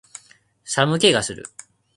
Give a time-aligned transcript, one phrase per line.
[0.63, 1.45] 寒気がする